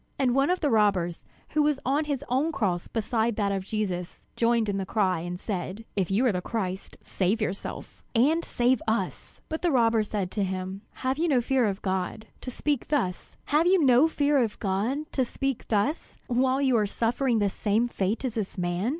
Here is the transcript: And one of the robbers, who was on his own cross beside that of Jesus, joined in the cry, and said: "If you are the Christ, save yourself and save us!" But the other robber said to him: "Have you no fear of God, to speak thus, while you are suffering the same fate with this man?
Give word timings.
And 0.17 0.33
one 0.33 0.49
of 0.49 0.61
the 0.61 0.71
robbers, 0.71 1.23
who 1.49 1.61
was 1.61 1.79
on 1.85 2.05
his 2.05 2.25
own 2.27 2.51
cross 2.51 2.87
beside 2.87 3.35
that 3.35 3.51
of 3.51 3.63
Jesus, 3.63 4.23
joined 4.35 4.67
in 4.67 4.77
the 4.77 4.83
cry, 4.87 5.19
and 5.19 5.39
said: 5.39 5.85
"If 5.95 6.09
you 6.09 6.25
are 6.25 6.31
the 6.31 6.41
Christ, 6.41 6.97
save 7.03 7.39
yourself 7.39 8.01
and 8.15 8.43
save 8.43 8.81
us!" 8.87 9.41
But 9.47 9.61
the 9.61 9.67
other 9.67 9.75
robber 9.75 10.01
said 10.01 10.31
to 10.31 10.43
him: 10.43 10.81
"Have 11.05 11.19
you 11.19 11.27
no 11.27 11.39
fear 11.39 11.65
of 11.65 11.83
God, 11.83 12.25
to 12.41 12.49
speak 12.49 12.87
thus, 12.87 13.37
while 13.45 13.63
you 13.69 13.87
are 16.77 16.87
suffering 16.87 17.37
the 17.37 17.47
same 17.49 17.87
fate 17.87 18.23
with 18.23 18.33
this 18.33 18.57
man? 18.57 18.89